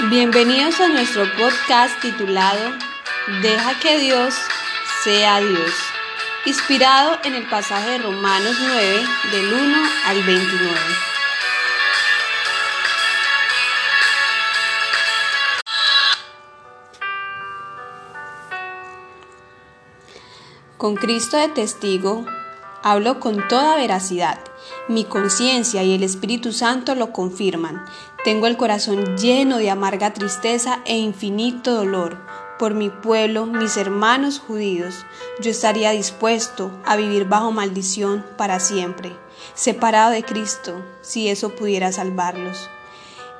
Bienvenidos 0.00 0.80
a 0.80 0.88
nuestro 0.88 1.24
podcast 1.36 2.00
titulado 2.00 2.72
Deja 3.42 3.78
que 3.78 3.98
Dios 3.98 4.34
sea 5.04 5.38
Dios, 5.38 5.70
inspirado 6.46 7.18
en 7.24 7.34
el 7.34 7.46
pasaje 7.46 7.90
de 7.90 7.98
Romanos 7.98 8.56
9 8.58 9.02
del 9.32 9.52
1 9.52 9.78
al 10.06 10.22
29. 10.22 10.78
Con 20.78 20.96
Cristo 20.96 21.36
de 21.36 21.48
testigo, 21.48 22.24
hablo 22.82 23.20
con 23.20 23.46
toda 23.46 23.76
veracidad. 23.76 24.51
Mi 24.88 25.04
conciencia 25.04 25.84
y 25.84 25.94
el 25.94 26.02
Espíritu 26.02 26.52
Santo 26.52 26.94
lo 26.96 27.12
confirman. 27.12 27.84
Tengo 28.24 28.48
el 28.48 28.56
corazón 28.56 29.16
lleno 29.16 29.58
de 29.58 29.70
amarga 29.70 30.12
tristeza 30.12 30.80
e 30.84 30.98
infinito 30.98 31.74
dolor 31.74 32.18
por 32.58 32.74
mi 32.74 32.90
pueblo, 32.90 33.46
mis 33.46 33.76
hermanos 33.76 34.38
judíos. 34.38 34.94
Yo 35.40 35.50
estaría 35.50 35.90
dispuesto 35.90 36.70
a 36.84 36.96
vivir 36.96 37.24
bajo 37.24 37.52
maldición 37.52 38.24
para 38.36 38.60
siempre, 38.60 39.16
separado 39.54 40.12
de 40.12 40.24
Cristo, 40.24 40.84
si 41.00 41.28
eso 41.28 41.50
pudiera 41.50 41.92
salvarlos. 41.92 42.68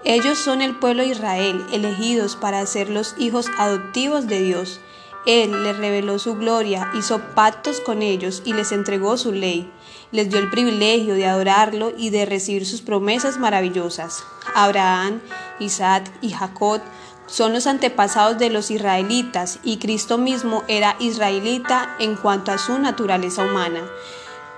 Ellos 0.05 0.39
son 0.39 0.63
el 0.63 0.77
pueblo 0.77 1.03
de 1.03 1.11
Israel, 1.11 1.65
elegidos 1.73 2.35
para 2.35 2.67
ser 2.67 2.89
los 2.89 3.15
hijos 3.19 3.49
adoptivos 3.59 4.27
de 4.27 4.43
Dios. 4.43 4.81
Él 5.27 5.63
les 5.63 5.77
reveló 5.77 6.19
su 6.19 6.35
gloria, 6.35 6.91
hizo 6.99 7.21
pactos 7.37 7.81
con 7.81 8.03
ellos 8.03 8.43
y 8.45 8.53
les 8.53 8.73
entregó 8.73 9.17
su 9.17 9.31
ley. 9.31 9.71
Les 10.13 10.31
dio 10.31 10.39
el 10.39 10.51
privilegio 10.51 11.15
de 11.15 11.27
adorarlo 11.27 11.93
y 11.97 12.11
de 12.11 12.27
recibir 12.27 12.67
sus 12.67 12.83
promesas 12.83 13.39
maravillosas. 13.39 14.25
Abraham, 14.55 15.21
Isaac 15.59 16.11
y 16.21 16.31
Jacob 16.31 16.81
son 17.27 17.53
los 17.53 17.67
antepasados 17.67 18.39
de 18.39 18.51
los 18.51 18.71
israelitas 18.71 19.59
y 19.65 19.79
Cristo 19.79 20.19
mismo 20.19 20.65
era 20.69 20.97
israelita 21.01 21.97
en 21.99 22.15
cuanto 22.15 22.53
a 22.53 22.59
su 22.59 22.79
naturaleza 22.79 23.45
humana. 23.45 23.81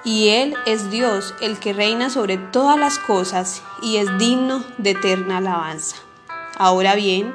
Y 0.04 0.28
Él 0.28 0.54
es 0.66 0.90
Dios, 0.90 1.34
el 1.40 1.58
que 1.58 1.72
reina 1.72 2.10
sobre 2.10 2.36
todas 2.36 2.78
las 2.78 2.98
cosas 2.98 3.62
y 3.80 3.96
es 3.96 4.18
digno 4.18 4.62
de 4.76 4.90
eterna 4.90 5.38
alabanza. 5.38 5.96
Ahora 6.58 6.94
bien, 6.94 7.32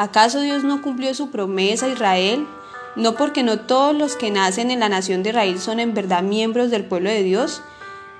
¿Acaso 0.00 0.40
Dios 0.40 0.64
no 0.64 0.80
cumplió 0.80 1.14
su 1.14 1.30
promesa 1.30 1.84
a 1.84 1.90
Israel? 1.90 2.46
No 2.96 3.14
porque 3.14 3.42
no 3.42 3.60
todos 3.60 3.94
los 3.94 4.16
que 4.16 4.30
nacen 4.30 4.70
en 4.70 4.80
la 4.80 4.88
nación 4.88 5.22
de 5.22 5.30
Israel 5.30 5.60
son 5.60 5.80
en 5.80 5.94
verdad 5.94 6.22
miembros 6.22 6.70
del 6.70 6.84
pueblo 6.84 7.08
de 7.10 7.22
Dios. 7.22 7.62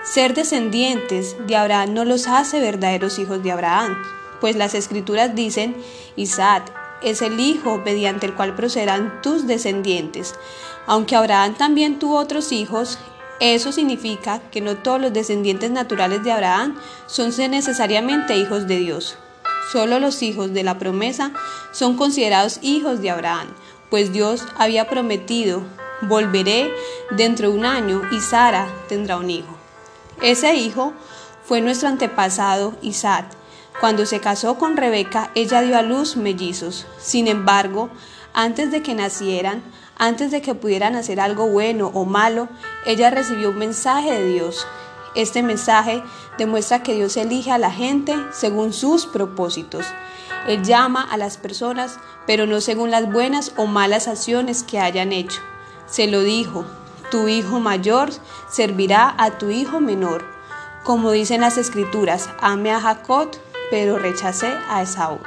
Ser 0.05 0.35
descendientes 0.35 1.37
de 1.47 1.57
Abraham 1.57 1.93
no 1.95 2.05
los 2.05 2.27
hace 2.29 2.61
verdaderos 2.61 3.19
hijos 3.19 3.43
de 3.43 3.53
Abraham, 3.53 3.97
pues 4.41 4.57
las 4.57 4.75
escrituras 4.75 5.35
dicen, 5.35 5.77
Isaac 6.17 6.73
es 7.03 7.23
el 7.23 7.41
hijo 7.41 7.79
mediante 7.85 8.27
el 8.27 8.35
cual 8.35 8.55
procederán 8.55 9.21
tus 9.23 9.47
descendientes. 9.47 10.35
Aunque 10.87 11.17
Abraham 11.17 11.55
también 11.55 11.99
tuvo 11.99 12.19
otros 12.19 12.53
hijos, 12.53 12.99
eso 13.41 13.73
significa 13.73 14.41
que 14.51 14.61
no 14.61 14.77
todos 14.77 15.01
los 15.01 15.13
descendientes 15.13 15.71
naturales 15.71 16.23
de 16.23 16.33
Abraham 16.33 16.79
son 17.07 17.33
necesariamente 17.51 18.37
hijos 18.37 18.67
de 18.67 18.79
Dios. 18.79 19.17
Solo 19.73 20.01
los 20.01 20.23
hijos 20.23 20.53
de 20.53 20.63
la 20.63 20.79
promesa 20.79 21.33
son 21.73 21.97
considerados 21.97 22.59
hijos 22.63 23.01
de 23.01 23.11
Abraham, 23.11 23.49
pues 23.91 24.13
Dios 24.13 24.47
había 24.57 24.89
prometido, 24.89 25.63
volveré 26.03 26.73
dentro 27.11 27.51
de 27.51 27.59
un 27.59 27.67
año 27.67 28.03
y 28.13 28.21
Sara 28.21 28.69
tendrá 28.89 29.17
un 29.19 29.31
hijo. 29.31 29.55
Ese 30.23 30.55
hijo 30.55 30.93
fue 31.45 31.61
nuestro 31.61 31.89
antepasado 31.89 32.75
Isaac. 32.83 33.27
Cuando 33.81 34.07
se 34.07 34.21
casó 34.21 34.57
con 34.57 34.77
Rebeca, 34.77 35.31
ella 35.35 35.63
dio 35.63 35.77
a 35.77 35.83
luz 35.83 36.17
mellizos. 36.17 36.87
Sin 36.99 37.27
embargo, 37.27 37.91
antes 38.33 38.71
de 38.71 38.83
que 38.83 38.95
nacieran, 38.95 39.63
antes 39.99 40.31
de 40.31 40.43
que 40.43 40.55
pudieran 40.55 40.95
hacer 40.97 41.21
algo 41.21 41.47
bueno 41.49 41.91
o 41.93 42.05
malo, 42.05 42.49
ella 42.87 43.11
recibió 43.11 43.51
un 43.51 43.59
mensaje 43.59 44.13
de 44.13 44.27
Dios 44.27 44.67
este 45.15 45.43
mensaje 45.43 46.03
demuestra 46.39 46.83
que 46.83 46.95
Dios 46.95 47.17
elige 47.17 47.51
a 47.51 47.59
la 47.59 47.71
gente 47.71 48.15
según 48.33 48.73
sus 48.73 49.07
propósitos. 49.07 49.87
Él 50.47 50.63
llama 50.63 51.03
a 51.03 51.17
las 51.17 51.37
personas, 51.37 51.99
pero 52.27 52.47
no 52.47 52.61
según 52.61 52.91
las 52.91 53.11
buenas 53.11 53.53
o 53.57 53.67
malas 53.67 54.09
acciones 54.09 54.63
que 54.63 54.79
hayan 54.79 55.13
hecho. 55.13 55.41
Se 55.87 56.07
lo 56.07 56.23
dijo, 56.23 56.65
tu 57.11 57.29
hijo 57.29 57.61
mayor 57.61 58.11
servirá 58.49 59.15
a 59.19 59.33
tu 59.33 59.51
hijo 59.51 59.81
menor. 59.81 60.25
Como 60.85 61.11
dicen 61.11 61.41
las 61.41 61.59
escrituras, 61.59 62.31
ame 62.41 62.73
a 62.73 62.81
Jacob, 62.81 63.31
pero 63.71 63.99
rechacé 63.99 64.53
a 64.69 64.83
Esaú. 64.83 65.19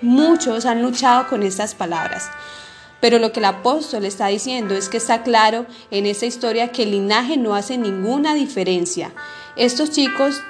Muchos 0.00 0.66
han 0.66 0.82
luchado 0.82 1.28
con 1.28 1.44
estas 1.44 1.76
palabras, 1.76 2.28
pero 3.02 3.18
lo 3.18 3.32
que 3.32 3.40
el 3.40 3.46
apóstol 3.46 4.04
está 4.04 4.28
diciendo 4.28 4.76
es 4.76 4.88
que 4.88 4.98
está 4.98 5.24
claro 5.24 5.66
en 5.90 6.06
esta 6.06 6.24
historia 6.24 6.70
que 6.70 6.84
el 6.84 6.92
linaje 6.92 7.36
no 7.36 7.56
hace 7.56 7.76
ninguna 7.76 8.32
diferencia. 8.32 9.12
Estos 9.56 9.90
chicos 9.90 10.40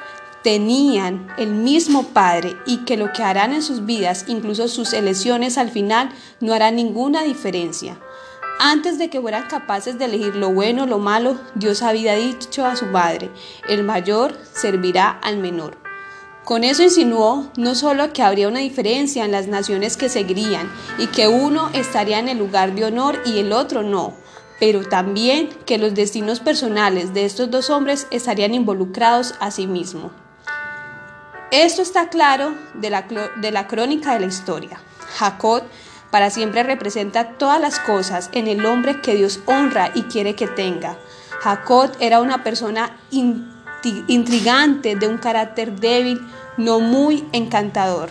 tenían 0.43 1.33
el 1.39 1.55
mismo 1.55 2.09
Padre 2.09 2.55
y 2.67 2.85
que 2.85 2.99
lo 2.99 3.11
que 3.15 3.23
harán 3.23 3.55
en 3.55 3.63
sus 3.63 3.87
vidas, 3.87 4.27
incluso 4.29 4.69
sus 4.69 4.93
elecciones 4.93 5.57
al 5.57 5.71
final, 5.71 6.11
no 6.41 6.53
hará 6.53 6.71
ninguna 6.71 7.23
diferencia. 7.23 7.99
Antes 8.61 8.99
de 8.99 9.09
que 9.09 9.21
fueran 9.21 9.49
capaces 9.49 9.99
de 9.99 10.05
elegir 10.05 10.37
lo 10.37 10.53
bueno 10.53 10.83
o 10.83 10.87
lo 10.87 10.99
malo, 10.99 11.41
Dios 11.55 11.81
había 11.81 12.17
dicho 12.17 12.67
a 12.67 12.77
su 12.77 12.93
Padre, 12.93 13.31
el 13.67 13.83
mayor 13.83 14.37
servirá 14.53 15.09
al 15.23 15.39
menor. 15.39 15.82
Con 16.45 16.65
eso 16.65 16.83
insinuó 16.83 17.47
no 17.57 17.75
solo 17.77 18.13
que 18.13 18.23
habría 18.23 18.49
una 18.49 18.59
diferencia 18.59 19.25
en 19.25 19.31
las 19.31 19.47
naciones 19.47 19.97
que 19.97 20.09
seguirían 20.09 20.71
y 20.99 21.07
que 21.07 21.29
uno 21.29 21.71
estaría 21.73 22.19
en 22.19 22.29
el 22.29 22.39
lugar 22.39 22.75
de 22.75 22.85
honor 22.85 23.23
y 23.25 23.39
el 23.39 23.53
otro 23.53 23.85
no, 23.85 24.15
pero 24.59 24.83
también 24.89 25.51
que 25.67 25.79
los 25.79 25.95
destinos 25.95 26.41
personales 26.41 27.15
de 27.15 27.25
estos 27.25 27.51
dos 27.51 27.71
hombres 27.71 28.09
estarían 28.11 28.55
involucrados 28.55 29.35
a 29.39 29.53
sí 29.53 29.69
mismo. 29.69 30.11
Esto 31.53 31.83
está 31.83 32.09
claro 32.09 32.55
de 32.75 32.91
la, 32.91 33.03
de 33.03 33.51
la 33.53 33.69
crónica 33.69 34.15
de 34.15 34.21
la 34.21 34.27
historia. 34.27 34.81
Jacob 35.17 35.63
para 36.11 36.31
siempre 36.31 36.63
representa 36.63 37.39
todas 37.39 37.61
las 37.61 37.79
cosas 37.79 38.31
en 38.33 38.49
el 38.49 38.67
hombre 38.67 39.01
que 39.01 39.15
Dios 39.15 39.41
honra 39.47 39.93
y 39.95 40.03
quiere 40.03 40.35
que 40.35 40.47
tenga. 40.49 40.99
Jacob 41.41 41.91
era 42.01 42.21
una 42.21 42.45
persona 42.45 42.99
intrigante, 44.09 44.97
de 44.97 45.09
un 45.09 45.19
carácter 45.19 45.79
débil, 45.81 46.21
no 46.57 46.81
muy 46.81 47.25
encantador. 47.33 48.11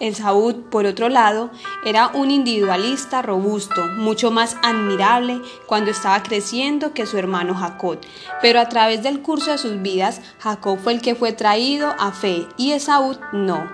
Esaú, 0.00 0.62
por 0.70 0.86
otro 0.86 1.08
lado, 1.08 1.50
era 1.84 2.08
un 2.08 2.30
individualista 2.30 3.20
robusto, 3.22 3.84
mucho 3.96 4.30
más 4.30 4.56
admirable 4.62 5.40
cuando 5.66 5.90
estaba 5.90 6.22
creciendo 6.22 6.92
que 6.92 7.06
su 7.06 7.18
hermano 7.18 7.54
Jacob. 7.54 7.98
Pero 8.40 8.60
a 8.60 8.68
través 8.68 9.02
del 9.02 9.22
curso 9.22 9.50
de 9.50 9.58
sus 9.58 9.82
vidas, 9.82 10.20
Jacob 10.38 10.78
fue 10.78 10.92
el 10.92 11.02
que 11.02 11.14
fue 11.14 11.32
traído 11.32 11.94
a 11.98 12.12
fe 12.12 12.46
y 12.56 12.72
Esaú 12.72 13.16
no. 13.32 13.68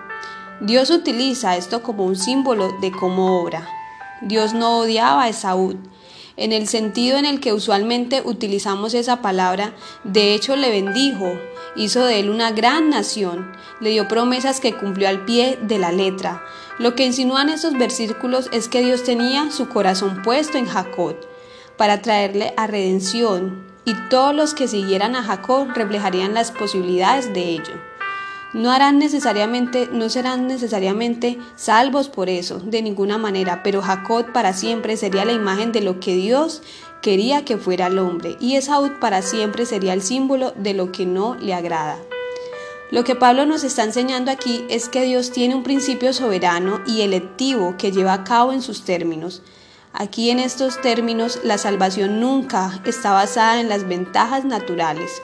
Dios 0.60 0.90
utiliza 0.90 1.56
esto 1.56 1.82
como 1.82 2.06
un 2.06 2.16
símbolo 2.16 2.72
de 2.80 2.90
cómo 2.90 3.40
obra. 3.40 3.68
Dios 4.22 4.54
no 4.54 4.78
odiaba 4.78 5.24
a 5.24 5.28
Esaú, 5.28 5.76
en 6.36 6.52
el 6.52 6.66
sentido 6.68 7.16
en 7.18 7.24
el 7.24 7.40
que 7.40 7.52
usualmente 7.52 8.22
utilizamos 8.24 8.94
esa 8.94 9.22
palabra, 9.22 9.74
de 10.02 10.34
hecho 10.34 10.56
le 10.56 10.70
bendijo, 10.70 11.38
hizo 11.76 12.04
de 12.04 12.20
él 12.20 12.30
una 12.30 12.50
gran 12.50 12.90
nación, 12.90 13.52
le 13.80 13.90
dio 13.90 14.08
promesas 14.08 14.60
que 14.60 14.74
cumplió 14.74 15.08
al 15.08 15.24
pie 15.24 15.58
de 15.62 15.78
la 15.78 15.92
letra. 15.92 16.44
Lo 16.78 16.94
que 16.94 17.06
insinúan 17.06 17.48
esos 17.48 17.74
versículos 17.74 18.48
es 18.52 18.68
que 18.68 18.82
Dios 18.82 19.04
tenía 19.04 19.50
su 19.50 19.68
corazón 19.68 20.22
puesto 20.22 20.58
en 20.58 20.66
Jacob 20.66 21.16
para 21.76 22.02
traerle 22.02 22.52
a 22.56 22.66
redención, 22.66 23.72
y 23.86 23.94
todos 24.08 24.34
los 24.34 24.54
que 24.54 24.66
siguieran 24.66 25.14
a 25.14 25.22
Jacob 25.22 25.68
reflejarían 25.74 26.32
las 26.32 26.50
posibilidades 26.50 27.34
de 27.34 27.50
ello 27.50 27.93
no 28.54 30.08
serán 30.08 30.46
necesariamente 30.46 31.38
salvos 31.56 32.08
por 32.08 32.28
eso, 32.28 32.60
de 32.60 32.82
ninguna 32.82 33.18
manera, 33.18 33.62
pero 33.62 33.82
Jacob 33.82 34.32
para 34.32 34.52
siempre 34.52 34.96
sería 34.96 35.24
la 35.24 35.32
imagen 35.32 35.72
de 35.72 35.80
lo 35.80 36.00
que 36.00 36.14
Dios 36.14 36.62
quería 37.02 37.44
que 37.44 37.58
fuera 37.58 37.88
el 37.88 37.98
hombre, 37.98 38.36
y 38.40 38.56
Esaú 38.56 38.98
para 39.00 39.20
siempre 39.20 39.66
sería 39.66 39.92
el 39.92 40.02
símbolo 40.02 40.52
de 40.52 40.72
lo 40.72 40.92
que 40.92 41.04
no 41.04 41.34
le 41.34 41.52
agrada. 41.52 41.98
Lo 42.90 43.02
que 43.02 43.16
Pablo 43.16 43.44
nos 43.44 43.64
está 43.64 43.82
enseñando 43.82 44.30
aquí 44.30 44.64
es 44.70 44.88
que 44.88 45.02
Dios 45.02 45.32
tiene 45.32 45.56
un 45.56 45.64
principio 45.64 46.12
soberano 46.12 46.80
y 46.86 47.00
electivo 47.00 47.76
que 47.76 47.90
lleva 47.90 48.12
a 48.12 48.24
cabo 48.24 48.52
en 48.52 48.62
sus 48.62 48.84
términos. 48.84 49.42
Aquí 49.92 50.30
en 50.30 50.38
estos 50.38 50.80
términos 50.80 51.40
la 51.42 51.58
salvación 51.58 52.20
nunca 52.20 52.80
está 52.84 53.12
basada 53.12 53.60
en 53.60 53.68
las 53.68 53.88
ventajas 53.88 54.44
naturales. 54.44 55.20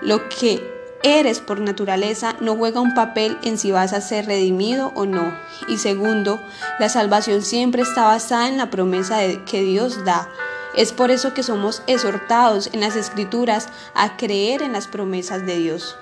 Lo 0.00 0.28
que 0.28 0.75
eres 1.02 1.40
por 1.40 1.60
naturaleza 1.60 2.36
no 2.40 2.56
juega 2.56 2.80
un 2.80 2.94
papel 2.94 3.38
en 3.42 3.58
si 3.58 3.70
vas 3.70 3.92
a 3.92 4.00
ser 4.00 4.26
redimido 4.26 4.92
o 4.94 5.06
no. 5.06 5.36
Y 5.68 5.78
segundo, 5.78 6.40
la 6.78 6.88
salvación 6.88 7.42
siempre 7.42 7.82
está 7.82 8.04
basada 8.04 8.48
en 8.48 8.56
la 8.56 8.70
promesa 8.70 9.18
que 9.44 9.62
Dios 9.62 10.04
da. 10.04 10.28
Es 10.74 10.92
por 10.92 11.10
eso 11.10 11.32
que 11.32 11.42
somos 11.42 11.82
exhortados 11.86 12.70
en 12.72 12.80
las 12.80 12.96
escrituras 12.96 13.68
a 13.94 14.16
creer 14.16 14.62
en 14.62 14.72
las 14.72 14.86
promesas 14.86 15.46
de 15.46 15.58
Dios. 15.58 15.96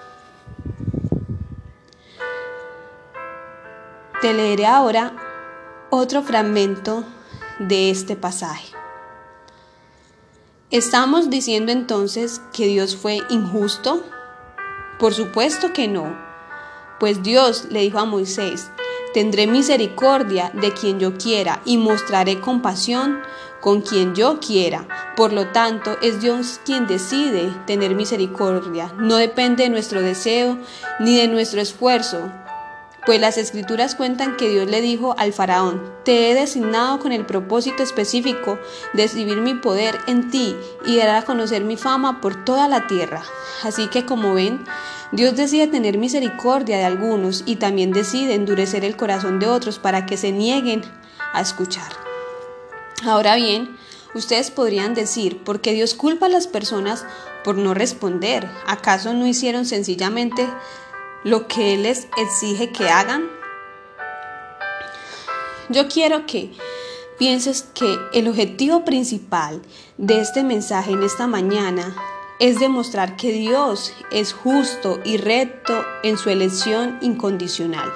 Te 4.21 4.33
leeré 4.33 4.67
ahora 4.67 5.13
otro 5.91 6.23
fragmento 6.23 7.05
de 7.59 7.91
este 7.91 8.17
pasaje. 8.17 8.75
Estamos 10.71 11.31
diciendo 11.31 11.71
entonces 11.71 12.41
que 12.53 12.67
Dios 12.67 12.97
fue 12.97 13.21
injusto 13.29 14.03
por 15.05 15.13
supuesto 15.13 15.75
que 15.75 15.87
no. 15.87 16.17
Pues 16.99 17.23
Dios 17.23 17.67
le 17.69 17.81
dijo 17.81 17.99
a 17.99 18.07
Moisés, 18.07 18.71
tendré 19.13 19.47
misericordia 19.47 20.51
de 20.55 20.73
quien 20.73 20.99
yo 20.99 21.19
quiera 21.19 21.61
y 21.67 21.77
mostraré 21.77 22.41
compasión 22.41 23.21
con 23.61 23.83
quien 23.83 24.15
yo 24.15 24.41
quiera. 24.41 24.89
Por 25.15 25.35
lo 25.35 25.49
tanto, 25.49 25.99
es 26.01 26.23
Dios 26.23 26.59
quien 26.65 26.87
decide 26.87 27.53
tener 27.67 27.95
misericordia. 27.95 28.95
No 28.97 29.17
depende 29.17 29.65
de 29.65 29.69
nuestro 29.69 30.01
deseo 30.01 30.57
ni 31.01 31.19
de 31.19 31.29
nuestro 31.29 31.61
esfuerzo, 31.61 32.31
pues 33.07 33.21
las 33.21 33.37
escrituras 33.37 33.95
cuentan 33.95 34.39
que 34.39 34.49
Dios 34.49 34.67
le 34.67 34.81
dijo 34.81 35.15
al 35.19 35.35
faraón, 35.35 35.83
te 36.05 36.31
he 36.31 36.35
designado 36.35 37.01
con 37.01 37.13
el 37.13 37.27
propósito 37.27 37.83
específico 37.83 38.59
de 38.95 39.05
exhibir 39.05 39.43
mi 39.43 39.55
poder 39.55 39.99
en 40.07 40.31
ti 40.31 40.57
y 40.87 40.97
dar 40.97 41.11
a 41.11 41.23
conocer 41.23 41.65
mi 41.65 41.77
fama 41.77 42.23
por 42.23 42.47
toda 42.47 42.67
la 42.67 42.87
tierra. 42.87 43.23
Así 43.63 43.89
que 43.89 44.07
como 44.07 44.33
ven, 44.33 44.65
Dios 45.15 45.37
decide 45.37 45.69
tener 45.69 45.97
misericordia 45.97 46.77
de 46.77 46.83
algunos 46.83 47.45
y 47.47 47.55
también 47.55 47.93
decide 47.93 48.35
endurecer 48.35 48.85
el 48.85 48.97
corazón 48.97 49.39
de 49.39 49.47
otros 49.47 49.79
para 49.79 50.07
que 50.07 50.17
se 50.17 50.33
nieguen 50.33 50.83
a 51.33 51.41
escuchar. 51.41 51.93
Ahora 53.05 53.37
bien, 53.37 53.77
ustedes 54.17 54.51
podrían 54.51 54.93
decir, 54.93 55.45
¿por 55.45 55.61
qué 55.61 55.73
Dios 55.73 55.95
culpa 55.95 56.27
a 56.27 56.31
las 56.31 56.49
personas 56.49 57.07
por 57.45 57.57
no 57.57 57.75
responder? 57.75 58.51
¿Acaso 58.67 59.15
no 59.15 59.25
hicieron 59.25 59.67
sencillamente 59.67 60.49
lo 61.23 61.47
que 61.47 61.75
Él 61.75 61.85
les 61.85 62.09
exige 62.17 62.73
que 62.73 62.89
hagan? 62.89 63.31
Yo 65.69 65.87
quiero 65.87 66.27
que 66.27 66.51
pienses 67.21 67.63
que 67.73 67.99
el 68.15 68.27
objetivo 68.27 68.85
principal 68.85 69.63
de 69.97 70.21
este 70.21 70.43
mensaje 70.43 70.91
en 70.91 71.05
esta 71.05 71.29
mañana 71.29 71.95
es 72.39 72.59
demostrar 72.59 73.17
que 73.17 73.33
Dios 73.33 73.93
es 74.11 74.33
justo 74.33 75.01
y 75.05 75.17
recto 75.17 75.85
en 76.03 76.19
su 76.19 76.31
elección 76.31 76.99
incondicional. 77.01 77.93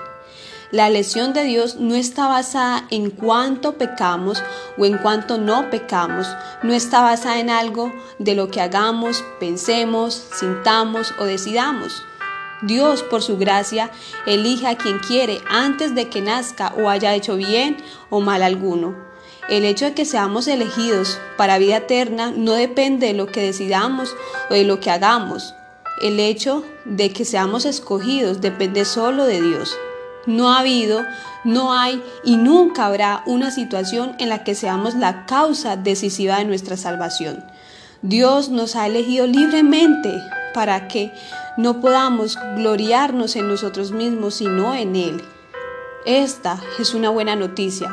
La 0.70 0.86
elección 0.86 1.32
de 1.32 1.44
Dios 1.44 1.76
no 1.76 1.94
está 1.94 2.28
basada 2.28 2.86
en 2.90 3.10
cuánto 3.10 3.78
pecamos 3.78 4.42
o 4.76 4.84
en 4.84 4.98
cuánto 4.98 5.38
no 5.38 5.70
pecamos, 5.70 6.26
no 6.62 6.74
está 6.74 7.00
basada 7.00 7.40
en 7.40 7.48
algo 7.48 7.90
de 8.18 8.34
lo 8.34 8.48
que 8.48 8.60
hagamos, 8.60 9.24
pensemos, 9.40 10.26
sintamos 10.34 11.14
o 11.18 11.24
decidamos. 11.24 12.02
Dios, 12.60 13.02
por 13.02 13.22
su 13.22 13.38
gracia, 13.38 13.90
elige 14.26 14.66
a 14.66 14.76
quien 14.76 14.98
quiere 14.98 15.40
antes 15.48 15.94
de 15.94 16.10
que 16.10 16.20
nazca 16.20 16.74
o 16.76 16.90
haya 16.90 17.14
hecho 17.14 17.36
bien 17.36 17.78
o 18.10 18.20
mal 18.20 18.42
alguno. 18.42 18.94
El 19.48 19.64
hecho 19.64 19.86
de 19.86 19.94
que 19.94 20.04
seamos 20.04 20.46
elegidos 20.46 21.18
para 21.36 21.58
vida 21.58 21.78
eterna 21.78 22.32
no 22.34 22.52
depende 22.52 23.08
de 23.08 23.14
lo 23.14 23.26
que 23.26 23.42
decidamos 23.42 24.14
o 24.50 24.54
de 24.54 24.64
lo 24.64 24.80
que 24.80 24.90
hagamos. 24.90 25.54
El 26.02 26.20
hecho 26.20 26.64
de 26.84 27.10
que 27.10 27.24
seamos 27.24 27.64
escogidos 27.64 28.40
depende 28.40 28.84
solo 28.84 29.24
de 29.24 29.40
Dios. 29.40 29.76
No 30.26 30.52
ha 30.52 30.60
habido, 30.60 31.04
no 31.44 31.72
hay 31.72 32.02
y 32.22 32.36
nunca 32.36 32.86
habrá 32.86 33.22
una 33.26 33.50
situación 33.50 34.14
en 34.18 34.28
la 34.28 34.44
que 34.44 34.54
seamos 34.54 34.94
la 34.94 35.24
causa 35.24 35.76
decisiva 35.76 36.36
de 36.36 36.44
nuestra 36.44 36.76
salvación. 36.76 37.42
Dios 38.02 38.50
nos 38.50 38.76
ha 38.76 38.86
elegido 38.86 39.26
libremente 39.26 40.12
para 40.54 40.86
que 40.86 41.12
no 41.56 41.80
podamos 41.80 42.38
gloriarnos 42.56 43.34
en 43.34 43.48
nosotros 43.48 43.90
mismos, 43.90 44.34
sino 44.34 44.74
en 44.74 44.94
Él. 44.94 45.24
Esta 46.04 46.60
es 46.78 46.94
una 46.94 47.10
buena 47.10 47.34
noticia, 47.34 47.88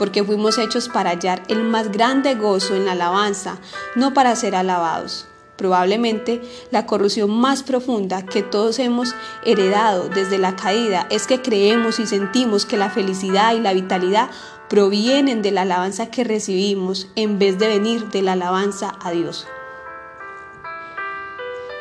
porque 0.00 0.24
fuimos 0.24 0.56
hechos 0.56 0.88
para 0.88 1.10
hallar 1.10 1.42
el 1.48 1.62
más 1.62 1.92
grande 1.92 2.34
gozo 2.34 2.74
en 2.74 2.86
la 2.86 2.92
alabanza, 2.92 3.58
no 3.96 4.14
para 4.14 4.34
ser 4.34 4.56
alabados. 4.56 5.26
Probablemente 5.56 6.40
la 6.70 6.86
corrupción 6.86 7.30
más 7.30 7.62
profunda 7.62 8.24
que 8.24 8.42
todos 8.42 8.78
hemos 8.78 9.14
heredado 9.44 10.08
desde 10.08 10.38
la 10.38 10.56
caída 10.56 11.06
es 11.10 11.26
que 11.26 11.42
creemos 11.42 12.00
y 12.00 12.06
sentimos 12.06 12.64
que 12.64 12.78
la 12.78 12.88
felicidad 12.88 13.54
y 13.54 13.60
la 13.60 13.74
vitalidad 13.74 14.30
provienen 14.70 15.42
de 15.42 15.50
la 15.50 15.62
alabanza 15.62 16.06
que 16.06 16.24
recibimos 16.24 17.08
en 17.14 17.38
vez 17.38 17.58
de 17.58 17.68
venir 17.68 18.08
de 18.08 18.22
la 18.22 18.32
alabanza 18.32 18.94
a 19.02 19.10
Dios. 19.10 19.46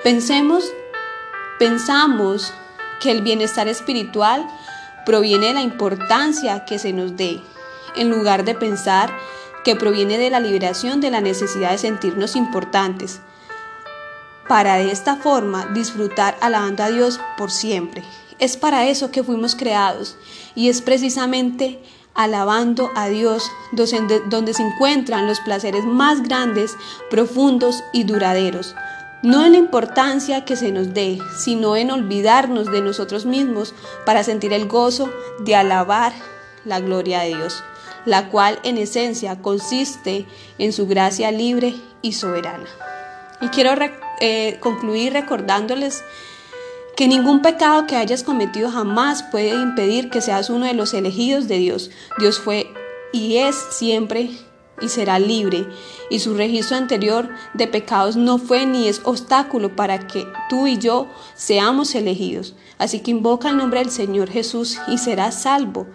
Pensemos 0.04 0.66
Pensamos 1.58 2.54
que 3.02 3.12
el 3.12 3.22
bienestar 3.22 3.68
espiritual 3.68 4.48
proviene 5.06 5.48
de 5.48 5.54
la 5.56 5.62
importancia 5.62 6.64
que 6.64 6.80
se 6.80 6.94
nos 6.94 7.18
dé, 7.18 7.42
en 7.96 8.10
lugar 8.10 8.46
de 8.46 8.56
pensar 8.56 9.12
que 9.64 9.76
proviene 9.76 10.18
de 10.18 10.30
la 10.30 10.40
liberación 10.40 11.02
de 11.02 11.12
la 11.12 11.22
necesidad 11.22 11.72
de 11.72 11.78
sentirnos 11.78 12.36
importantes, 12.36 13.22
para 14.48 14.76
de 14.76 14.92
esta 14.92 15.18
forma 15.18 15.68
disfrutar 15.74 16.38
alabando 16.42 16.84
a 16.84 16.90
Dios 16.90 17.20
por 17.38 17.52
siempre. 17.52 18.04
Es 18.40 18.58
para 18.58 18.88
eso 18.88 19.12
que 19.12 19.24
fuimos 19.24 19.56
creados 19.56 20.18
y 20.56 20.70
es 20.70 20.82
precisamente 20.82 21.80
alabando 22.16 22.90
a 22.96 23.08
Dios 23.08 23.50
donde 23.72 24.54
se 24.54 24.64
encuentran 24.64 25.28
los 25.28 25.40
placeres 25.42 25.86
más 25.86 26.24
grandes, 26.24 26.76
profundos 27.10 27.84
y 27.94 28.04
duraderos. 28.04 28.76
No 29.22 29.46
en 29.46 29.52
la 29.52 29.58
importancia 29.58 30.46
que 30.46 30.56
se 30.56 30.72
nos 30.72 30.94
dé, 30.94 31.20
sino 31.38 31.76
en 31.76 31.92
olvidarnos 31.92 32.72
de 32.72 32.82
nosotros 32.82 33.26
mismos 33.26 33.74
para 34.06 34.24
sentir 34.24 34.54
el 34.54 34.68
gozo 34.68 35.10
de 35.40 35.56
alabar 35.56 36.14
la 36.66 36.80
gloria 36.80 37.20
de 37.20 37.36
Dios, 37.36 37.64
la 38.06 38.30
cual 38.30 38.60
en 38.64 38.78
esencia 38.78 39.42
consiste 39.42 40.26
en 40.58 40.74
su 40.74 40.88
gracia 40.88 41.32
libre 41.32 41.76
y 42.02 42.14
soberana. 42.14 42.68
Y 43.42 43.48
quiero 43.48 43.72
eh, 44.20 44.58
concluir 44.60 45.14
recordándoles 45.14 46.04
que 46.96 47.08
ningún 47.08 47.42
pecado 47.42 47.88
que 47.88 47.96
hayas 47.96 48.24
cometido 48.24 48.70
jamás 48.70 49.24
puede 49.24 49.52
impedir 49.52 50.10
que 50.10 50.22
seas 50.22 50.50
uno 50.50 50.66
de 50.66 50.74
los 50.74 50.94
elegidos 50.94 51.48
de 51.48 51.58
Dios. 51.58 51.92
Dios 52.18 52.40
fue 52.40 52.68
y 53.14 53.38
es 53.38 53.56
siempre 53.72 54.32
y 54.82 54.90
será 54.90 55.20
libre, 55.20 55.68
y 56.10 56.20
su 56.20 56.36
registro 56.36 56.78
anterior 56.78 57.30
de 57.54 57.68
pecados 57.68 58.16
no 58.16 58.38
fue 58.38 58.66
ni 58.66 58.88
es 58.88 59.02
obstáculo 59.04 59.76
para 59.76 60.08
que 60.08 60.26
tú 60.50 60.68
y 60.68 60.78
yo 60.78 61.08
seamos 61.36 61.96
elegidos. 61.96 62.56
Así 62.78 63.02
que 63.02 63.12
invoca 63.12 63.50
el 63.50 63.58
nombre 63.58 63.80
del 63.80 63.92
Señor 63.92 64.30
Jesús 64.30 64.80
y 64.88 64.98
serás 64.98 65.42
salvo. 65.42 65.88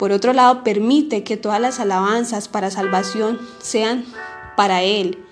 Por 0.00 0.10
otro 0.12 0.32
lado, 0.32 0.64
permite 0.64 1.24
que 1.24 1.36
todas 1.36 1.60
las 1.60 1.78
alabanzas 1.78 2.48
para 2.48 2.70
salvación 2.70 3.38
sean 3.58 4.06
para 4.56 4.82
Él. 4.82 5.22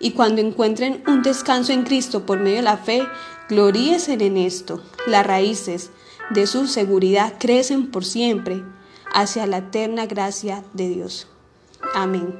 Y 0.00 0.10
cuando 0.10 0.40
encuentren 0.40 1.04
un 1.06 1.22
descanso 1.22 1.72
en 1.72 1.84
Cristo 1.84 2.26
por 2.26 2.40
medio 2.40 2.56
de 2.56 2.62
la 2.62 2.78
fe, 2.78 3.06
gloríesen 3.48 4.20
en 4.20 4.36
esto. 4.36 4.82
Las 5.06 5.24
raíces 5.24 5.92
de 6.30 6.48
su 6.48 6.66
seguridad 6.66 7.34
crecen 7.38 7.92
por 7.92 8.04
siempre 8.04 8.64
hacia 9.14 9.46
la 9.46 9.58
eterna 9.58 10.06
gracia 10.06 10.64
de 10.72 10.88
Dios. 10.88 11.28
Amén. 11.94 12.34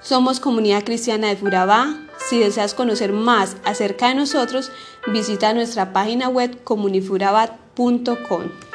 Somos 0.00 0.40
Comunidad 0.40 0.84
Cristiana 0.84 1.28
de 1.28 1.36
Furabá. 1.36 1.98
Si 2.30 2.38
deseas 2.38 2.72
conocer 2.72 3.12
más 3.12 3.58
acerca 3.66 4.08
de 4.08 4.14
nosotros, 4.14 4.72
visita 5.06 5.52
nuestra 5.52 5.92
página 5.92 6.30
web 6.30 6.64
comunifurabat.com. 6.64 8.71